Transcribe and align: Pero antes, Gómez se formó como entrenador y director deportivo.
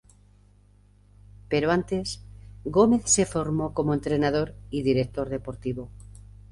Pero 1.51 1.69
antes, 1.69 2.23
Gómez 2.65 3.03
se 3.05 3.27
formó 3.27 3.75
como 3.75 3.93
entrenador 3.93 4.55
y 4.71 4.81
director 4.81 5.29
deportivo. 5.29 5.91